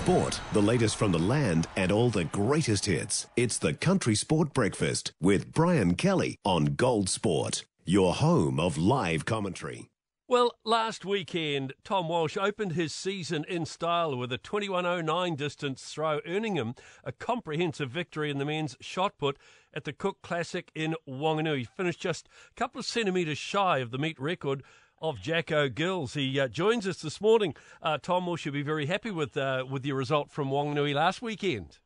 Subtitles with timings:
[0.00, 3.26] sport, the latest from the land, and all the greatest hits.
[3.36, 9.26] It's the Country Sport Breakfast with Brian Kelly on Gold Sport, your home of live
[9.26, 9.90] commentary.
[10.26, 16.20] Well, last weekend, Tom Walsh opened his season in style with a 21.09 distance throw,
[16.26, 19.36] earning him a comprehensive victory in the men's shot put
[19.74, 21.58] at the Cook Classic in Wanganui.
[21.58, 24.62] He finished just a couple of centimetres shy of the meet record
[25.00, 26.14] of Jacko Gill's.
[26.14, 27.54] He uh, joins us this morning.
[27.82, 31.22] Uh, Tom Walsh should be very happy with uh, with your result from Wanganui last
[31.22, 31.78] weekend.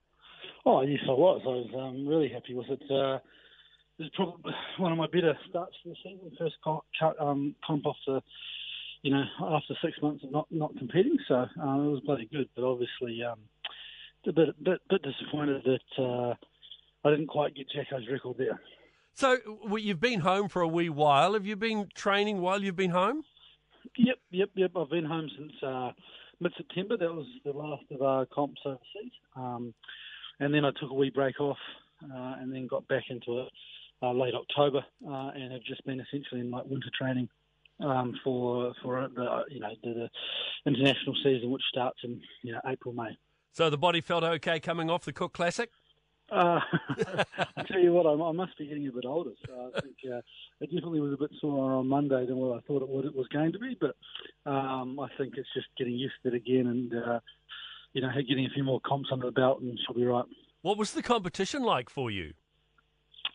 [0.66, 1.42] Oh, yes, I was.
[1.44, 2.82] I was um, really happy with it.
[2.90, 3.18] Uh,
[3.98, 6.32] it was probably one of my better starts for the season.
[6.38, 6.84] First comp,
[7.20, 8.22] um, comp off the,
[9.02, 11.18] you know, after six months of not, not competing.
[11.28, 12.48] So uh, it was bloody good.
[12.56, 13.40] But obviously, um,
[14.26, 16.34] a bit, bit, bit disappointed that uh,
[17.06, 18.58] I didn't quite get Jacko's record there.
[19.14, 21.34] So well, you've been home for a wee while.
[21.34, 23.22] Have you been training while you've been home?
[23.96, 24.72] Yep, yep, yep.
[24.76, 25.92] I've been home since uh,
[26.40, 26.96] mid-September.
[26.96, 29.12] That was the last of our comps overseas.
[29.36, 29.72] Um,
[30.40, 31.58] and then I took a wee break off
[32.02, 33.48] uh, and then got back into it
[34.02, 37.28] uh, late October uh, and have just been essentially in like winter training
[37.80, 42.60] um, for for the you know the, the international season, which starts in you know
[42.66, 43.16] April May.
[43.52, 45.70] So the body felt okay coming off the Cook Classic.
[46.34, 46.58] Uh,
[47.56, 49.30] I tell you what, I, I, must be getting a bit older.
[49.46, 50.20] So I think uh,
[50.60, 53.14] it definitely was a bit sore on Monday than what I thought it, would, it
[53.14, 53.78] was going to be.
[53.80, 53.94] But
[54.50, 57.20] um, I think it's just getting used to it again, and uh,
[57.92, 60.24] you know, getting a few more comps under the belt, and she'll be right.
[60.62, 62.32] What was the competition like for you?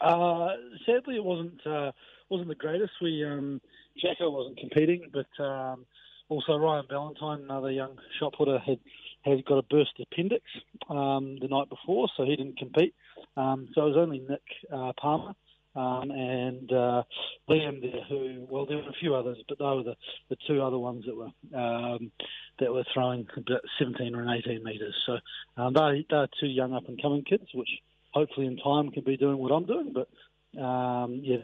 [0.02, 0.50] Uh,
[0.86, 1.92] sadly, it wasn't uh,
[2.30, 2.92] wasn't the greatest.
[3.02, 3.62] We um,
[4.02, 5.86] Jacko wasn't competing, but um,
[6.30, 8.80] also Ryan Ballantyne, another young shot putter, had
[9.26, 10.44] had got a burst appendix
[10.90, 12.96] um, the night before, so he didn't compete.
[13.36, 14.42] Um, so it was only Nick
[14.72, 15.34] uh, Palmer
[15.76, 17.04] um, and uh,
[17.50, 19.96] Liam there, who well, there were a few others, but they were the,
[20.30, 22.12] the two other ones that were um,
[22.60, 24.96] that were throwing about 17 or 18 metres.
[25.06, 25.18] So
[25.58, 27.70] um, they they're two young up and coming kids, which
[28.12, 29.94] hopefully in time can be doing what I'm doing.
[29.94, 31.38] But um, yeah,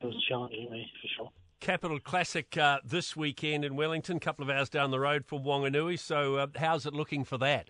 [0.00, 1.41] it was challenging me for sure.
[1.62, 5.44] Capital Classic uh, this weekend in Wellington, a couple of hours down the road from
[5.44, 5.96] Wanganui.
[5.96, 7.68] So, uh, how's it looking for that?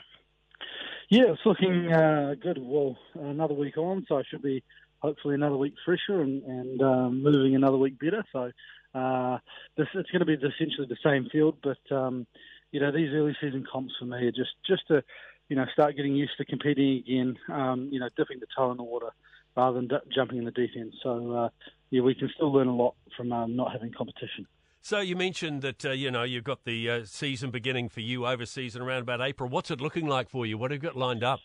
[1.11, 2.57] Yeah, it's looking uh, good.
[2.59, 4.65] Well, another week on, so I should be
[5.01, 8.25] hopefully another week fresher and, and um, moving another week better.
[8.33, 8.51] So,
[8.99, 9.39] uh,
[9.77, 12.27] this it's going to be essentially the same field, but um,
[12.71, 15.05] you know these early season comps for me are just just to
[15.51, 17.37] you know start getting used to competing again.
[17.53, 19.11] Um, you know, dipping the toe in the water
[19.55, 20.95] rather than d- jumping in the deep end.
[21.03, 21.49] So uh,
[21.93, 24.47] yeah, we can still learn a lot from um, not having competition.
[24.81, 28.27] So you mentioned that uh, you know you've got the uh, season beginning for you
[28.27, 29.49] overseas in around about April.
[29.49, 30.57] What's it looking like for you?
[30.57, 31.41] What have you got lined up?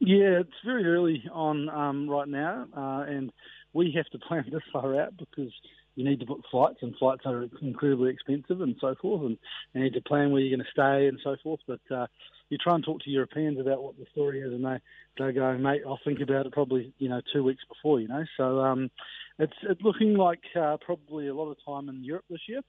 [0.00, 3.32] Yeah, it's very early on um, right now, uh, and
[3.72, 5.52] we have to plan this far out because
[5.94, 9.38] you need to book flights, and flights are incredibly expensive and so forth, and
[9.74, 11.60] you need to plan where you're going to stay and so forth.
[11.68, 12.06] But uh,
[12.48, 14.78] you try and talk to Europeans about what the story is, and they
[15.18, 18.24] they go, mate, I'll think about it probably you know two weeks before, you know.
[18.36, 18.90] So um,
[19.38, 22.60] it's looking like uh, probably a lot of time in Europe this year,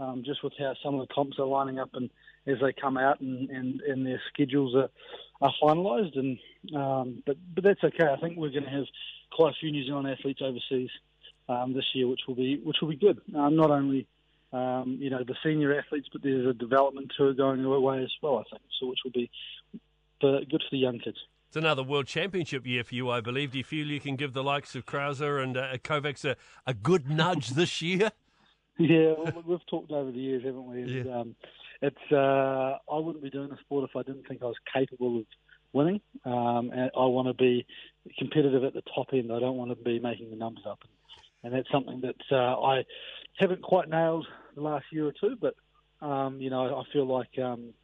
[0.00, 2.10] um, just with how some of the comps are lining up and
[2.46, 4.88] as they come out and, and, and their schedules are,
[5.40, 6.18] are finalised.
[6.18, 6.38] And
[6.74, 8.06] um, but but that's okay.
[8.06, 8.86] I think we're going to have
[9.32, 10.90] quite a few New Zealand athletes overseas
[11.48, 13.20] um, this year, which will be which will be good.
[13.34, 14.06] Um, not only
[14.52, 18.38] um, you know the senior athletes, but there's a development tour going away as well.
[18.38, 19.30] I think so, which will be
[20.20, 21.18] good for the young kids.
[21.48, 23.52] It's another World Championship year for you, I believe.
[23.52, 26.36] Do you feel you can give the likes of Crouser and uh, Kovacs a,
[26.66, 28.12] a good nudge this year?
[28.80, 30.82] Yeah, well, we've talked over the years, haven't we?
[30.82, 31.18] And, yeah.
[31.18, 31.34] um,
[31.82, 35.18] it's uh, I wouldn't be doing the sport if I didn't think I was capable
[35.18, 35.24] of
[35.72, 36.00] winning.
[36.24, 37.66] Um, and I want to be
[38.20, 39.32] competitive at the top end.
[39.32, 42.60] I don't want to be making the numbers up, and, and that's something that uh,
[42.62, 42.84] I
[43.34, 45.36] haven't quite nailed the last year or two.
[45.40, 45.56] But
[46.00, 47.74] um, you know, I feel like um,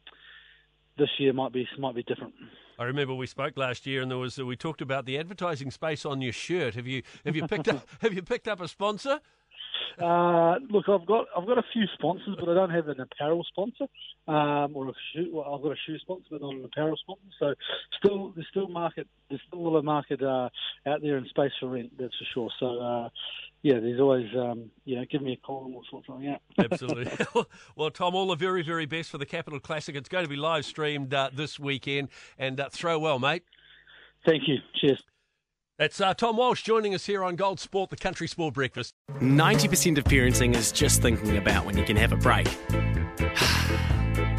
[0.97, 2.33] this year might be might be different.
[2.77, 6.05] I remember we spoke last year, and there was we talked about the advertising space
[6.05, 6.75] on your shirt.
[6.75, 9.19] Have you have you picked up have you picked up a sponsor?
[10.01, 13.45] Uh, look, I've got I've got a few sponsors, but I don't have an apparel
[13.47, 13.85] sponsor
[14.27, 15.29] um, or a shoe.
[15.31, 17.23] Well, I've got a shoe sponsor, but not an apparel sponsor.
[17.39, 17.53] So
[17.97, 19.07] still, there's still market.
[19.29, 20.49] There's still a market uh,
[20.85, 21.93] out there in space for rent.
[21.97, 22.49] That's for sure.
[22.59, 23.09] So uh,
[23.65, 26.39] yeah, there's always um, you know, give me a call and we'll sort something out.
[26.71, 27.11] Absolutely.
[27.75, 29.95] well, Tom, all the very very best for the Capital Classic.
[29.95, 33.41] It's going to be live streamed uh, this weekend, and uh, throw well, mate.
[34.23, 34.57] Thank you.
[34.75, 35.01] Cheers.
[35.79, 38.93] It's uh, Tom Walsh joining us here on Gold Sport, the Country Sport Breakfast.
[39.13, 42.47] 90% of parenting is just thinking about when you can have a break.